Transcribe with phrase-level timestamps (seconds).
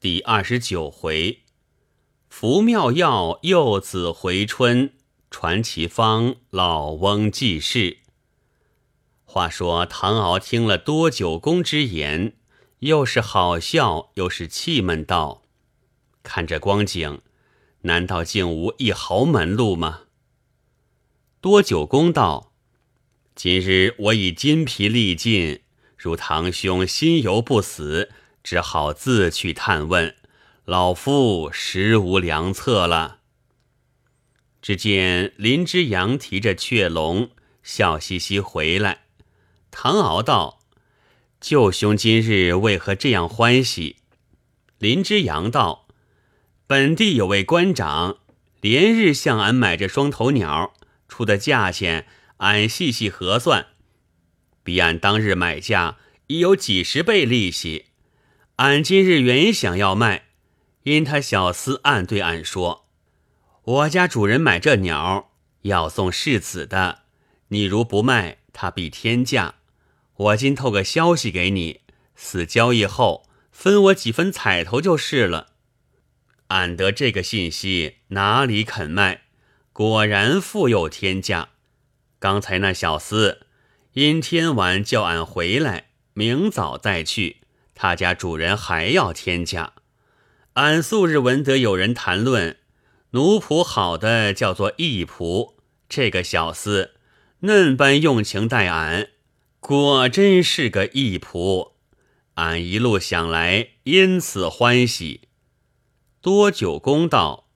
[0.00, 1.40] 第二十九回，
[2.30, 4.94] 福妙药幼子回春，
[5.30, 7.98] 传奇方老翁济世。
[9.24, 12.32] 话说唐敖听了多九公之言，
[12.78, 15.42] 又是好笑，又是气闷，道
[16.24, 17.20] ：“看这光景，
[17.82, 20.04] 难道竟无一毫门路吗？”
[21.42, 22.54] 多九公道
[23.36, 25.60] ：“今日我已筋疲力尽，
[25.98, 28.10] 如堂兄心犹不死。”
[28.42, 30.14] 只好自去探问，
[30.64, 33.18] 老夫实无良策了。
[34.62, 37.30] 只见林之阳提着雀笼，
[37.62, 39.04] 笑嘻嘻回来。
[39.70, 40.60] 唐敖道
[41.40, 43.96] ：“舅兄今日为何这样欢喜？”
[44.78, 45.86] 林之阳道
[46.66, 48.18] ：“本地有位官长，
[48.60, 50.74] 连日向俺买这双头鸟，
[51.08, 52.06] 出的价钱，
[52.38, 53.66] 俺细细核算，
[54.62, 57.86] 比俺当日买价已有几十倍利息。”
[58.60, 60.24] 俺今日原想要卖，
[60.82, 62.84] 因他小厮暗对俺说
[63.64, 65.30] ：“我家主人买这鸟
[65.62, 67.04] 要送世子的，
[67.48, 69.54] 你如不卖，他必天价。
[70.14, 71.80] 我今透个消息给你，
[72.14, 75.54] 死交易后分我几分彩头就是了。”
[76.48, 79.22] 俺得这个信息，哪里肯卖？
[79.72, 81.48] 果然复又天价。
[82.18, 83.38] 刚才那小厮
[83.94, 87.39] 因天晚叫俺回来，明早再去。
[87.82, 89.72] 他家主人还要天价，
[90.52, 92.58] 俺素日闻得有人谈论，
[93.12, 95.54] 奴仆好的叫做义仆，
[95.88, 96.90] 这个小厮
[97.38, 99.08] 嫩般用情待俺，
[99.60, 101.72] 果真是个义仆。
[102.34, 105.28] 俺一路想来，因此欢喜。
[106.20, 107.46] 多久公道，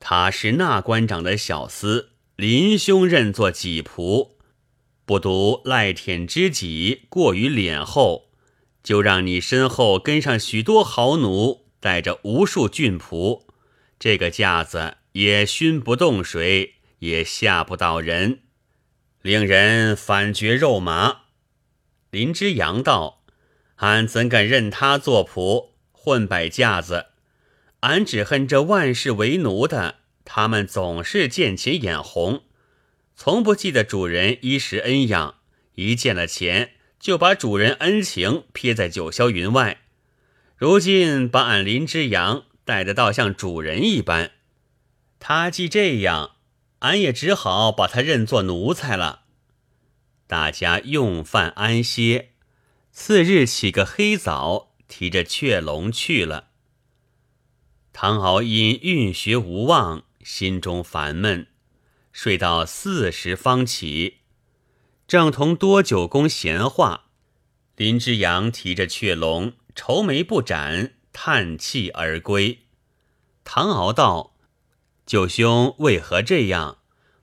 [0.00, 4.30] 他是那官长的小厮，林兄认作己仆，
[5.04, 8.25] 不独赖舔知己，过于脸厚。
[8.86, 13.42] 就让你身后跟上许多豪奴，带着无数俊仆，
[13.98, 18.42] 这个架子也熏不动谁，也吓不到人，
[19.22, 21.22] 令人反觉肉麻。
[22.10, 23.24] 林之阳道
[23.82, 27.06] ：“俺怎敢任他做仆，混摆架子？
[27.80, 32.44] 俺只恨这万事为奴的，他们总是见钱眼红，
[33.16, 35.38] 从不记得主人衣食恩养，
[35.74, 36.74] 一见了钱。”
[37.06, 39.82] 就把主人恩情撇在九霄云外，
[40.56, 44.32] 如今把俺林之阳带得倒像主人一般。
[45.20, 46.32] 他既这样，
[46.80, 49.22] 俺也只好把他认作奴才了。
[50.26, 52.30] 大家用饭安歇，
[52.90, 56.48] 次日起个黑早，提着雀笼去了。
[57.92, 61.46] 唐敖因运学无望，心中烦闷，
[62.12, 64.16] 睡到四时方起。
[65.06, 67.04] 正同多九公闲话，
[67.76, 72.62] 林之阳提着雀笼，愁眉不展，叹气而归。
[73.44, 74.34] 唐敖道
[75.06, 76.78] ：“九兄为何这样？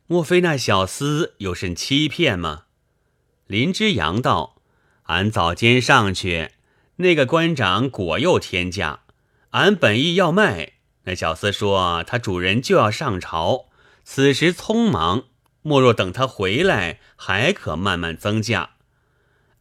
[0.07, 2.63] 莫非那小厮有甚欺骗吗？”
[3.47, 4.61] 林之阳道
[5.07, 6.51] ：“俺早间上去，
[6.95, 9.01] 那个官长果又天价，
[9.49, 13.65] 俺本意要卖，那小厮说他主人就要上朝，
[14.05, 15.25] 此时匆忙。”
[15.63, 18.75] 莫若等他回来，还可慢慢增价。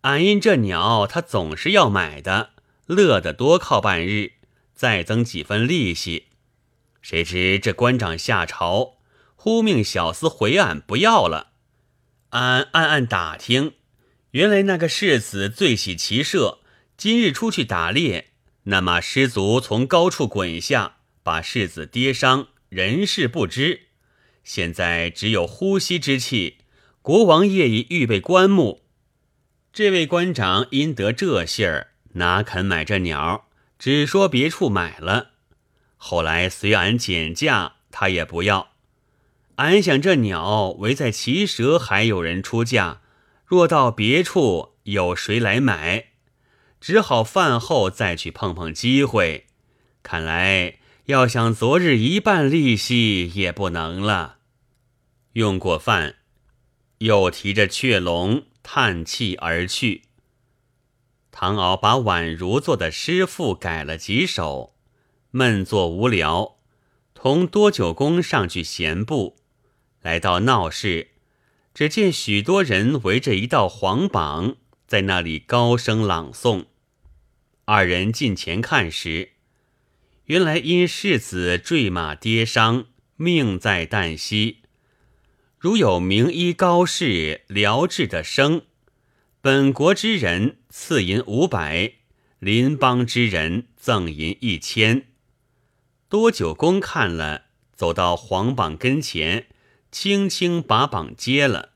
[0.02, 2.50] 俺因这鸟，他总是要买的，
[2.86, 4.32] 乐得多靠半日，
[4.74, 6.26] 再增几分利息。
[7.00, 8.98] 谁知这官长下朝，
[9.36, 11.52] 忽命小厮回俺不要了。
[12.30, 13.74] 俺暗暗打听，
[14.32, 16.58] 原来那个世子最喜骑射，
[16.96, 18.30] 今日出去打猎，
[18.64, 23.88] 那马失足从高处滚下，把世子跌伤，人事不知。
[24.44, 26.58] 现在只有呼吸之气。
[27.00, 28.82] 国王业已预备棺木，
[29.72, 33.48] 这位官长因得这信儿，哪肯买这鸟？
[33.78, 35.30] 只说别处买了。
[35.96, 38.72] 后来随俺减价，他也不要。
[39.56, 43.00] 俺想这鸟围在奇蛇，还有人出价。
[43.44, 46.06] 若到别处，有谁来买？
[46.80, 49.46] 只好饭后再去碰碰机会。
[50.04, 50.78] 看来。
[51.06, 54.38] 要想昨日一半利息也不能了。
[55.32, 56.16] 用过饭，
[56.98, 60.02] 又提着雀笼叹气而去。
[61.32, 64.76] 唐敖把宛如做的诗赋改了几首，
[65.32, 66.58] 闷坐无聊，
[67.14, 69.36] 同多九公上去闲步。
[70.02, 71.08] 来到闹市，
[71.74, 74.54] 只见许多人围着一道黄榜，
[74.86, 76.66] 在那里高声朗诵。
[77.64, 79.31] 二人近前看时。
[80.26, 82.86] 原来因世子坠马跌伤，
[83.16, 84.58] 命在旦夕。
[85.58, 88.62] 如有名医高士疗治的生，
[89.40, 91.94] 本国之人赐银五百，
[92.38, 95.08] 邻邦之人赠银一千。
[96.08, 99.46] 多九公看了，走到黄榜跟前，
[99.90, 101.70] 轻轻把榜揭了。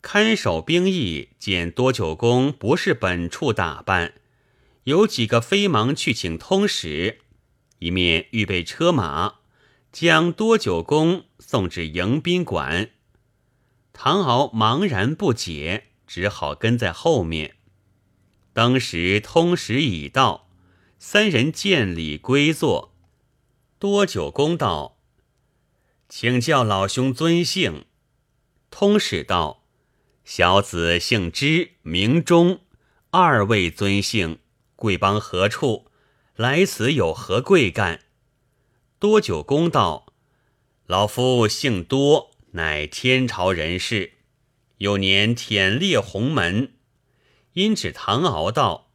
[0.00, 4.14] 看守兵役见多九公不是本处打扮，
[4.84, 7.18] 有几个飞忙去请通使，
[7.80, 9.36] 一面预备车马，
[9.90, 12.90] 将多九公送至迎宾馆。
[13.92, 17.56] 唐敖茫然不解，只好跟在后面。
[18.52, 20.50] 当时通使已到，
[20.98, 22.94] 三人见礼归坐。
[23.78, 24.98] 多九公道，
[26.08, 27.86] 请教老兄尊姓？
[28.70, 29.64] 通使道：
[30.24, 32.60] 小子姓支，名忠。
[33.10, 34.38] 二位尊姓？
[34.76, 35.89] 贵邦何处？
[36.40, 38.00] 来此有何贵干？
[38.98, 40.06] 多九公道：
[40.86, 44.12] 老夫姓多，乃天朝人士。
[44.78, 46.72] 有年忝列鸿门，
[47.52, 48.90] 因指唐敖道：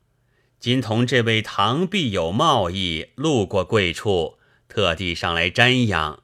[0.60, 4.40] 今同这位唐必有贸易，路过贵处。
[4.68, 6.24] 特地上来瞻仰，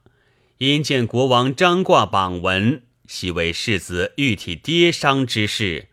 [0.58, 5.90] 因见国王张挂榜文，系为世子玉体跌伤之事。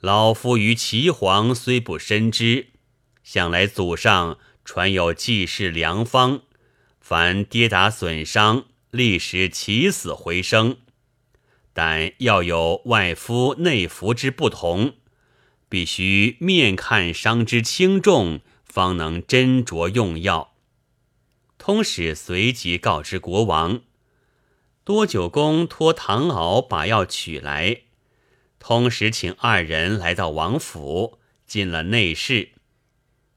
[0.00, 2.68] 老夫于齐皇虽不深知，
[3.22, 6.40] 想来祖上传有济世良方，
[6.98, 10.78] 凡跌打损伤，立时起死回生。
[11.72, 14.94] 但要有外敷内服之不同，
[15.68, 20.54] 必须面看伤之轻重，方能斟酌用药。
[21.58, 23.82] 通使随即告知国王，
[24.84, 27.82] 多九公托唐敖把药取来。
[28.58, 32.52] 通使请二人来到王府，进了内室，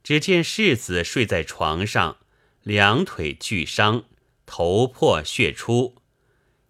[0.08, 2.16] 只见世子睡在床上，
[2.64, 4.06] 两腿俱伤，
[4.46, 5.96] 头破血出，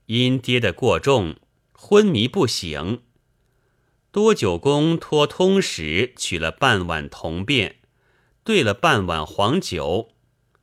[0.08, 1.36] 因跌得过重，
[1.72, 3.04] 昏迷不醒。
[4.12, 7.76] 多九公托通使取了半碗铜便，
[8.44, 10.16] 兑了半碗黄酒。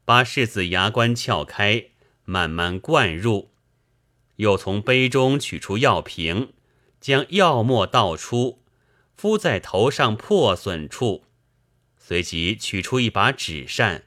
[0.05, 1.91] 把世子牙关撬开，
[2.25, 3.53] 慢慢灌入，
[4.38, 6.53] 又从杯中取出药瓶，
[7.00, 8.65] 将药末倒出，
[9.17, 11.25] 敷在头上破损处，
[12.06, 14.05] 随即取出一把纸扇，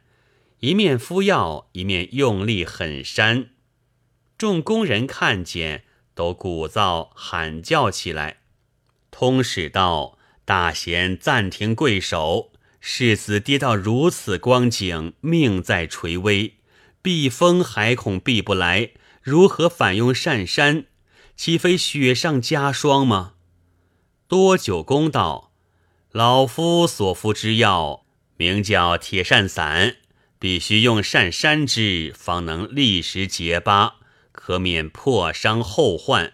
[0.60, 3.50] 一面敷药，一面用力狠扇。
[4.38, 5.84] 众工人看见，
[6.14, 8.42] 都鼓噪喊叫起来。
[9.10, 16.58] 通使道：“大贤暂停跪首。”世子跌到如此光景，命在垂危，
[17.02, 18.92] 避风还恐避不来，
[19.24, 20.86] 如何反用扇山？
[21.36, 23.34] 岂非雪上加霜吗？
[24.28, 25.47] 多久公道，
[26.18, 28.04] 老夫所服之药
[28.38, 29.98] 名叫铁扇散，
[30.40, 33.98] 必须用扇山之，方能立时结疤，
[34.32, 36.34] 可免破伤后患。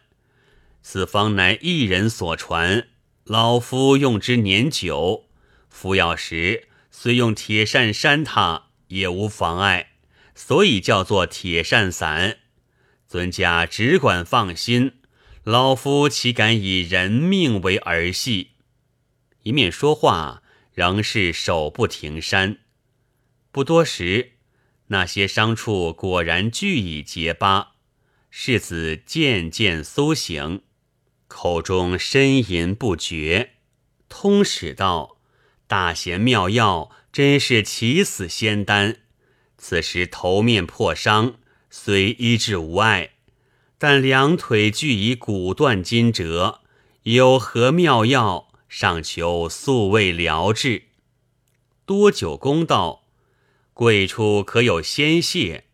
[0.82, 2.88] 此方乃一人所传，
[3.26, 5.26] 老夫用之年久。
[5.70, 9.90] 服药时虽用铁扇扇他也无妨碍，
[10.34, 12.38] 所以叫做铁扇散。
[13.06, 14.94] 尊家只管放心，
[15.44, 18.52] 老夫岂敢以人命为儿戏？
[19.44, 20.42] 一面说话，
[20.74, 22.58] 仍是手不停扇。
[23.52, 24.34] 不多时，
[24.88, 27.74] 那些伤处果然俱已结疤，
[28.30, 30.62] 世子渐渐苏醒，
[31.28, 33.52] 口中呻吟不绝。
[34.10, 35.18] 通使道。
[35.66, 38.98] 大贤妙药，真是起死仙丹。
[39.58, 41.36] 此时头面破伤，
[41.72, 43.12] 虽医治无碍，
[43.80, 46.60] 但两腿俱已骨断筋折，
[47.04, 48.53] 有何妙药？
[48.76, 50.86] 尚求素未疗治。
[51.86, 53.04] 多久公道，
[53.72, 55.66] 贵处可有鲜血？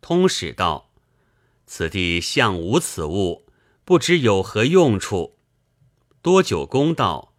[0.00, 0.92] 通使道，
[1.66, 3.44] 此地向无此物，
[3.84, 5.36] 不知有何用处。
[6.22, 7.34] 多久公道。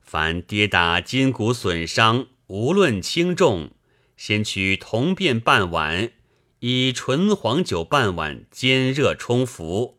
[0.00, 3.72] 凡跌打筋骨损伤，无论轻重，
[4.16, 6.12] 先取铜便半碗，
[6.60, 9.98] 以纯黄酒半碗煎热冲服，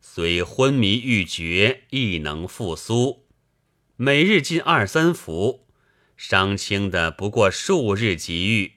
[0.00, 3.23] 虽昏迷欲绝，亦能复苏。
[3.96, 5.68] 每日进二三服，
[6.16, 8.72] 伤轻的不过数日即愈。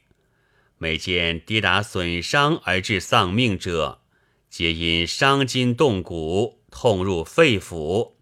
[0.77, 4.01] 每见跌打损伤而致丧命者，
[4.47, 8.13] 皆因伤筋动骨，痛入肺腑，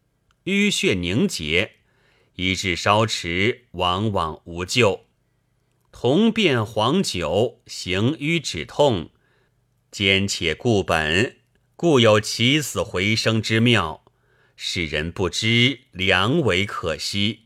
[0.46, 1.74] 淤血凝结。
[2.36, 5.02] 医治稍迟，往往无救。
[5.92, 9.10] 同变黄酒，行瘀止痛，
[9.92, 11.40] 兼且固本，
[11.76, 14.05] 故有起死回生之妙。
[14.56, 17.42] 世人不知，良为可惜。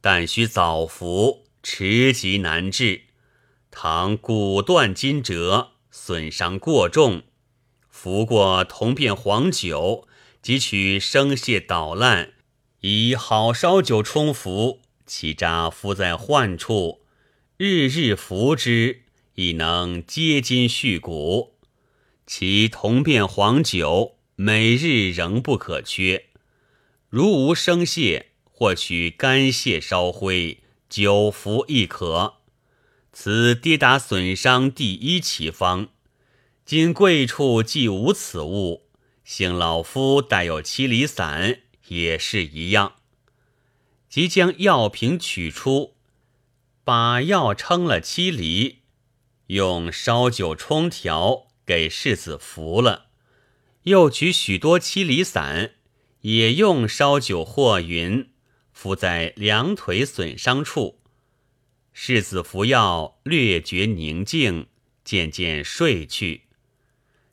[0.00, 3.02] 但须早服，迟疾难治。
[3.70, 7.22] 倘骨断筋折，损伤过重，
[7.88, 10.08] 服过同变黄酒，
[10.42, 12.32] 即取生蟹捣烂。
[12.80, 17.02] 以好烧酒冲服，其渣敷在患处，
[17.58, 19.02] 日日服之，
[19.34, 21.58] 亦能接筋续骨。
[22.26, 26.29] 其同变黄酒，每日仍不可缺。
[27.10, 32.36] 如无生泻，或取干泻烧灰，久服亦可。
[33.12, 35.88] 此跌打损伤第一奇方。
[36.64, 38.86] 今贵处既无此物，
[39.24, 42.94] 幸老夫带有七厘散，也是一样。
[44.08, 45.96] 即将药瓶取出，
[46.84, 48.82] 把药称了七厘，
[49.48, 53.06] 用烧酒冲调，给世子服了。
[53.82, 55.72] 又取许多七厘散，
[56.22, 58.30] 也用烧酒和匀，
[58.72, 61.00] 敷在两腿损伤处。
[61.92, 64.66] 世子服药，略觉宁静，
[65.04, 66.44] 渐渐睡去。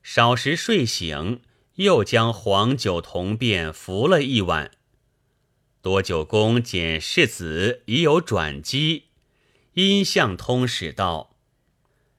[0.01, 1.41] 少时睡醒，
[1.75, 4.71] 又将黄酒同便服了一晚。
[5.81, 9.05] 多九公见世子已有转机，
[9.73, 11.35] 因向通使道：“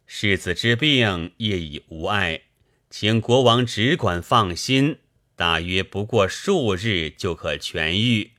[0.06, 2.42] 世子之病业已无碍，
[2.88, 4.98] 请国王只管放心，
[5.38, 8.32] 大约不过数日就可痊愈。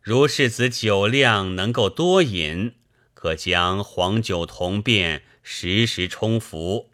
[0.00, 2.74] 如世子酒量能够多饮，
[3.12, 6.90] 可将黄酒同便时时冲服。”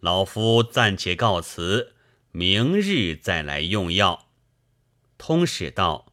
[0.00, 1.92] 老夫暂且告辞，
[2.32, 4.26] 明日再来用药。
[5.16, 6.12] 通使道：“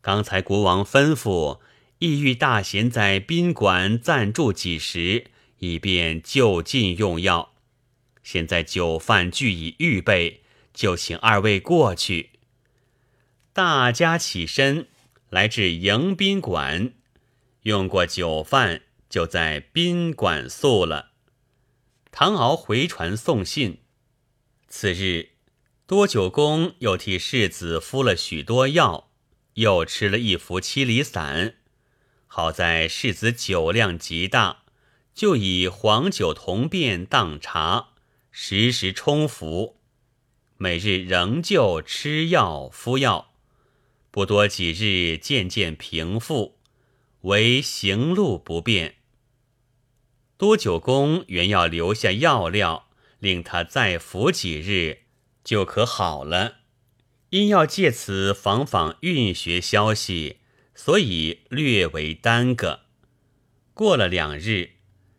[0.00, 1.60] 刚才国王吩咐，
[1.98, 5.26] 意欲大贤在宾馆暂住几时，
[5.58, 7.52] 以便就近用药。
[8.22, 10.41] 现在酒饭俱已预备，
[10.72, 12.30] 就请二位过去。”
[13.52, 14.88] 大家起身
[15.28, 16.92] 来至迎宾馆，
[17.62, 21.10] 用过酒饭，就在宾馆宿了。
[22.10, 23.80] 唐敖回传送信。
[24.68, 25.32] 次日，
[25.86, 29.10] 多九公又替世子敷了许多药，
[29.54, 31.56] 又吃了一服七厘散。
[32.26, 34.62] 好在世子酒量极大，
[35.14, 37.90] 就以黄酒同便当茶，
[38.30, 39.81] 时时冲服。
[40.62, 43.32] 每日仍旧吃药敷药，
[44.12, 46.60] 不多几日，渐渐平复，
[47.22, 48.94] 唯行路不便。
[50.36, 52.88] 多九公原要留下药料，
[53.18, 55.00] 令他再服几日
[55.42, 56.58] 就可好了，
[57.30, 60.36] 因要借此访访运学消息，
[60.76, 62.82] 所以略为耽搁。
[63.74, 64.74] 过了两日，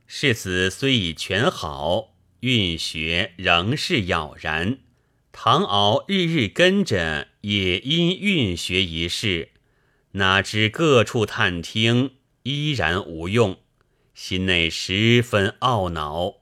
[0.08, 4.80] 世子虽已全好，运学仍是杳然。
[5.36, 9.50] 唐敖日日跟着，也因运学一事，
[10.12, 12.12] 哪知各处探听，
[12.44, 13.58] 依然无用。
[14.14, 16.36] 心内十分懊恼。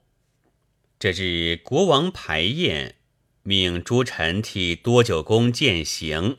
[1.00, 2.98] 这日国王排宴，
[3.44, 6.38] 命诸臣替多九公饯行。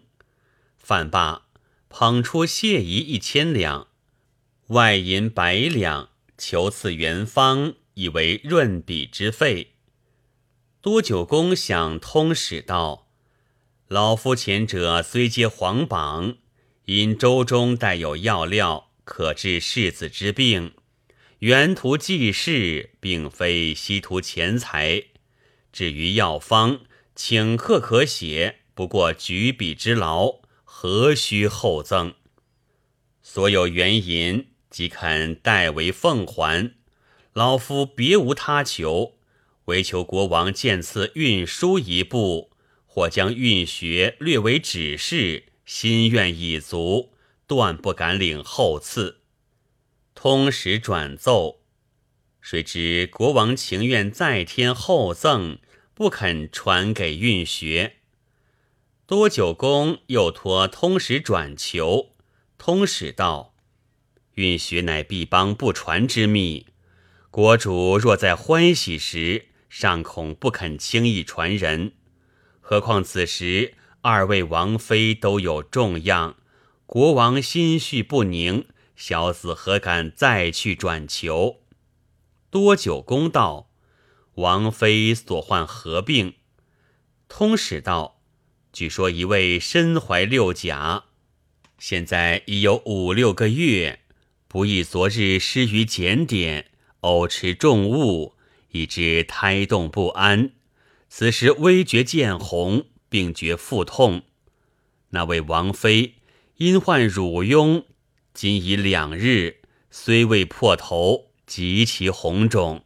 [0.77, 1.47] 饭罢，
[1.89, 3.89] 捧出谢仪一千两，
[4.69, 9.72] 外银百两，求赐元方，以为润笔之费。
[10.83, 13.07] 多九公想通使道
[13.87, 16.39] ：“老夫前者虽接皇榜，
[16.87, 20.75] 因舟中带有药料，可治世子之病。”
[21.39, 25.05] 原图济世，并非稀图钱财。
[25.73, 26.81] 至于药方，
[27.15, 32.15] 请客可写，不过举笔之劳，何须厚赠？
[33.23, 36.75] 所有原银即肯代为奉还。
[37.33, 39.15] 老夫别无他求，
[39.67, 42.51] 唯求国王见赐运书一部，
[42.87, 47.13] 或将运学略为指示，心愿已足，
[47.47, 49.21] 断不敢领后赐。
[50.15, 51.61] 通使转奏，
[52.41, 55.59] 谁知国王情愿再添厚赠，
[55.95, 57.97] 不肯传给运学。
[59.07, 62.15] 多九公又托通使转求，
[62.59, 63.55] 通使道
[64.35, 66.67] ：“运学乃必邦不传之秘，
[67.31, 71.93] 国主若在欢喜时，尚恐不肯轻易传人。
[72.61, 76.37] 何况此时二位王妃都有重恙，
[76.85, 81.63] 国王心绪不宁。”小子何敢再去转求？
[82.51, 83.71] 多久公道，
[84.35, 86.35] 王妃所患何病？
[87.27, 88.21] 通使道，
[88.75, 91.05] 据说一位身怀六甲，
[91.79, 94.01] 现在已有五六个月，
[94.47, 98.35] 不意昨日失于检点，偶吃重物，
[98.73, 100.51] 以致胎动不安。
[101.09, 104.23] 此时微觉见红，并觉腹痛。
[105.11, 106.15] 那位王妃
[106.57, 107.85] 因患乳痈。
[108.35, 109.59] 今已两日，
[109.91, 112.85] 虽未破头，极其红肿，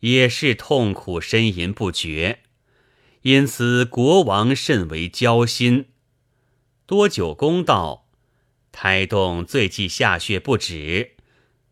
[0.00, 2.40] 也是痛苦呻吟不绝。
[3.20, 5.86] 因此国王甚为焦心。
[6.86, 8.06] 多久公道，
[8.72, 11.16] 胎动最忌下血不止，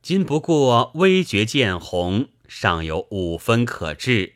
[0.02, 4.34] 今不过微觉见红，尚有五分可治。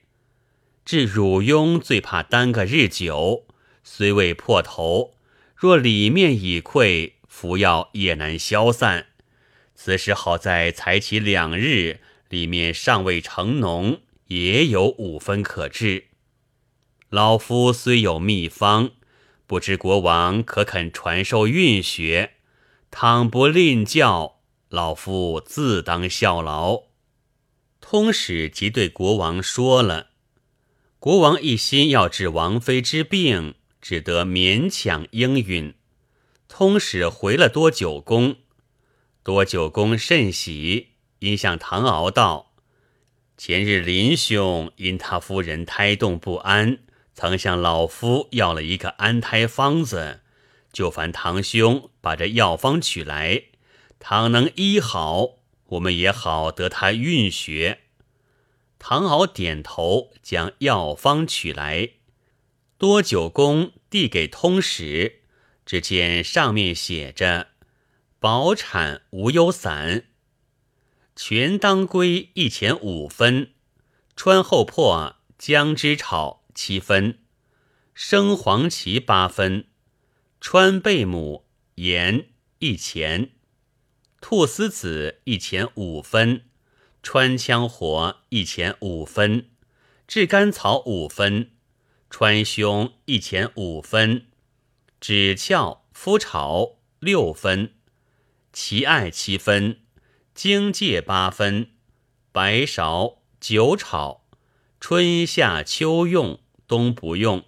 [0.85, 3.47] 至汝庸最怕耽个日久，
[3.85, 5.15] 虽未破头，
[5.55, 9.07] 若里面已溃，服药也难消散。
[9.77, 16.09] 此时好在才起两日，里面尚未成脓，也有五分可治。
[17.11, 18.91] 老夫虽有秘方，
[19.47, 22.33] 不知国王可肯传授运学？
[22.91, 26.88] 倘不吝教，老夫自当效劳。
[27.90, 30.09] 通使即对国王说了。
[30.99, 35.73] 国王一心要治王妃之病，只得勉强应允。
[36.49, 38.37] 通使回了多九公，
[39.23, 40.88] 多九公甚喜，
[41.21, 42.52] 因向唐敖道
[43.38, 46.80] ：“前日林兄因他夫人胎动不安，
[47.14, 50.21] 曾向老夫要了一个安胎方子，
[50.71, 53.45] 就烦堂兄把这药方取来，
[53.99, 55.38] 倘能医好，
[55.69, 57.81] 我们也好得他运学。”
[58.79, 61.91] 唐敖点头，将药方取来。
[62.79, 65.23] 多九公递给通史，
[65.67, 67.49] 只见上面写着
[68.21, 70.05] ：“保产无忧散，
[71.17, 73.55] 全当归一钱五分，
[74.15, 77.19] 川后破姜汁炒七分，
[77.95, 79.67] 生黄芪八分，
[80.41, 82.29] 川贝母盐
[82.61, 83.33] 一钱，
[84.21, 86.45] 菟丝子一钱五分。”
[87.01, 89.49] 川羌活一钱五分，
[90.07, 91.53] 炙甘草五分，
[92.11, 94.27] 川芎一钱五分，
[95.01, 97.73] 枳壳麸炒六分，
[98.53, 99.81] 蕲艾七分，
[100.35, 101.71] 荆芥八分，
[102.33, 104.27] 白芍酒炒，
[104.81, 107.45] 春夏秋用，冬不用，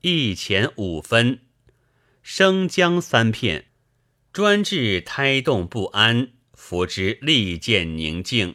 [0.00, 1.40] 一钱五分，
[2.22, 3.69] 生姜三片，
[4.32, 8.54] 专治胎动不安，服之利见宁静。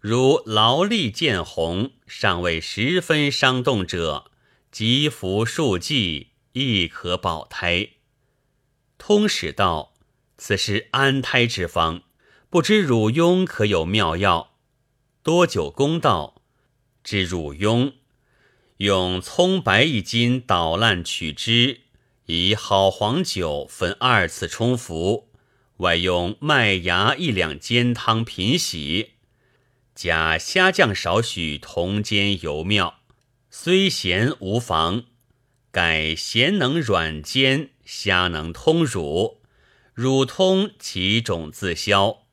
[0.00, 4.32] 如劳力见红，尚未十分伤动者，
[4.72, 7.90] 即服数剂，亦可保胎。
[8.98, 9.94] 通使道
[10.36, 12.02] ：“此是安胎之方，
[12.50, 14.56] 不知汝庸可有妙药？”
[15.22, 16.42] 多久公道
[17.04, 17.92] ：“知汝庸，
[18.78, 21.82] 用葱白一斤捣烂取汁，
[22.30, 25.30] 以好黄酒分二次冲服，
[25.78, 29.12] 外用麦芽一两煎汤品洗。”
[29.96, 33.00] 加虾酱少许，同煎油妙，
[33.50, 35.04] 虽咸无妨。
[35.70, 39.40] 改咸能软煎，虾能通乳，
[39.94, 42.24] 乳通其种自消。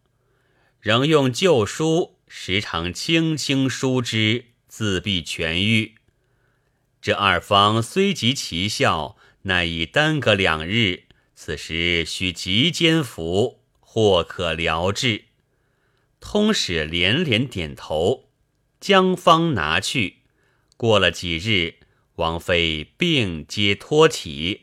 [0.81, 5.95] 仍用旧书，时常轻轻梳之，自必痊愈。
[7.01, 9.15] 这二方虽极其效，
[9.47, 11.03] 乃已耽搁两日，
[11.35, 15.25] 此时需急煎服，或可疗治。
[16.19, 18.29] 通使连连点头，
[18.79, 20.17] 将方拿去。
[20.77, 21.75] 过了几日，
[22.15, 24.61] 王妃病皆脱体。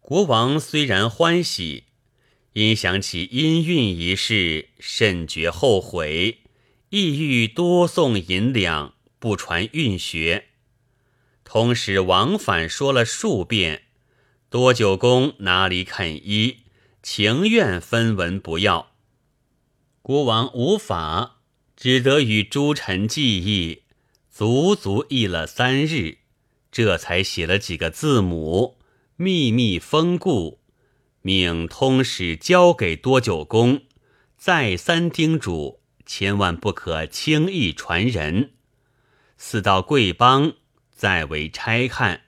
[0.00, 1.84] 国王虽然欢喜，
[2.52, 6.40] 因想起阴孕一事，甚觉后悔，
[6.90, 10.47] 意欲多送银两，不传运学。
[11.50, 13.84] 通使往返说了数遍，
[14.50, 16.58] 多九公哪里肯依，
[17.02, 18.92] 情愿分文不要。
[20.02, 21.38] 国王无法，
[21.74, 23.84] 只得与诸臣计议，
[24.30, 26.18] 足足议了三日，
[26.70, 28.76] 这才写了几个字母，
[29.16, 30.60] 秘密封固，
[31.22, 33.84] 命通使交给多久公，
[34.36, 38.50] 再三叮嘱，千万不可轻易传人。
[39.38, 40.52] 四道贵邦，
[40.98, 42.22] 再为拆看，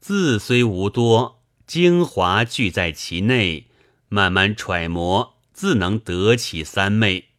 [0.00, 3.68] 字虽无多，精华聚在其内，
[4.10, 5.38] 慢慢揣摩。
[5.54, 7.30] 自能得其三昧。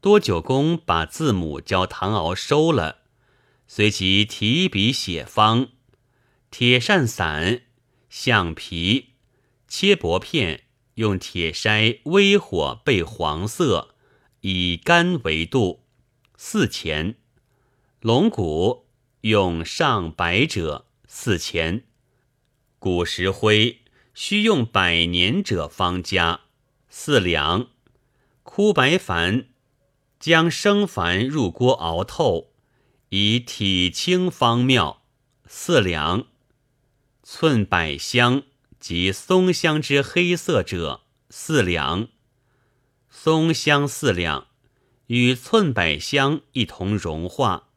[0.00, 3.00] 多久公把字母教唐敖收了，
[3.68, 5.68] 随即提笔写方：
[6.50, 7.60] 铁扇散，
[8.08, 9.10] 橡皮，
[9.68, 10.62] 切薄片，
[10.94, 13.94] 用铁筛微火焙黄色，
[14.40, 15.84] 以干为度，
[16.38, 17.16] 四钱。
[18.00, 18.83] 龙骨
[19.24, 21.84] 用上白者四钱。
[22.78, 23.80] 古石灰
[24.12, 26.40] 需用百年者方加。
[26.90, 27.68] 四两，
[28.42, 29.46] 枯白矾，
[30.20, 32.52] 将生矾入锅熬透，
[33.08, 35.02] 以体清方妙。
[35.46, 36.26] 四两，
[37.22, 38.42] 寸百香
[38.78, 42.08] 及松香之黑色者，四两。
[43.08, 44.48] 松香四两，
[45.06, 47.70] 与寸百香一同融化，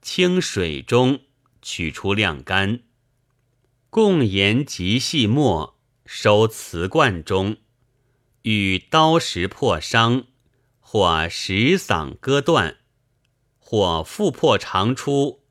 [0.00, 1.20] 清水中
[1.60, 2.80] 取出晾干，
[3.90, 7.56] 共研及细末，收瓷罐中。
[8.42, 10.26] 与刀石破伤，
[10.80, 12.78] 或石嗓割断，
[13.58, 15.42] 或腹破肠出，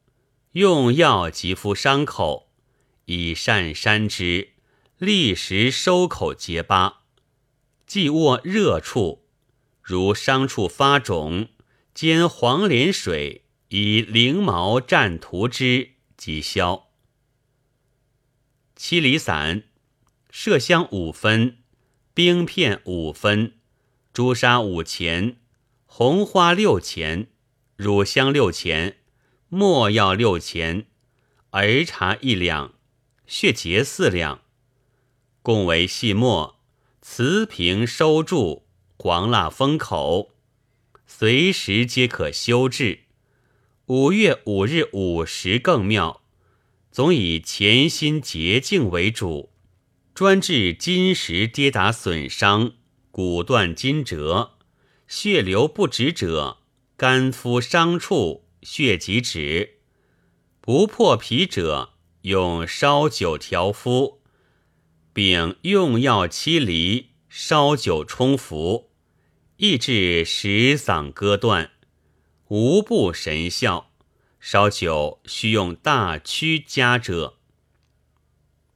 [0.54, 2.50] 用药即敷伤口，
[3.06, 4.54] 以善山之，
[4.98, 7.04] 立时收口结疤。
[7.86, 9.28] 即握热处，
[9.82, 11.50] 如伤处发肿，
[11.94, 16.88] 煎黄连水，以灵毛蘸涂之，即消。
[18.78, 19.64] 七里散，
[20.32, 21.58] 麝香五分。
[22.14, 23.60] 冰片五分，
[24.14, 25.38] 朱砂五钱，
[25.86, 27.28] 红花六钱，
[27.76, 28.98] 乳香六钱，
[29.50, 30.88] 没药六钱，
[31.52, 32.74] 儿茶一两，
[33.28, 34.42] 血结四两，
[35.42, 36.60] 共为细末。
[37.02, 38.66] 瓷瓶收住，
[38.98, 40.34] 黄蜡封口，
[41.06, 43.07] 随时皆可修治。
[43.88, 46.22] 五月五日午时更妙，
[46.92, 49.54] 总以潜心洁净为主。
[50.14, 52.74] 专治金石跌打损伤、
[53.12, 54.58] 骨断筋折、
[55.08, 56.58] 血流不止者，
[56.98, 59.76] 肝敷伤处，血即止；
[60.60, 64.22] 不破皮者，用烧酒调敷，
[65.14, 68.90] 并用药七厘，烧酒冲服，
[69.56, 71.72] 亦治食嗓割断，
[72.50, 73.92] 无不神效。
[74.40, 77.38] 烧酒需用大曲加者。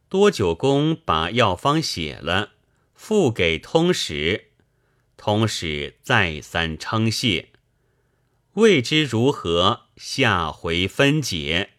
[0.10, 2.54] 多九公把药方写了，
[2.94, 4.52] 付给通史。
[5.16, 7.50] 通史再三称谢，
[8.54, 11.76] 未知如何，下回分解。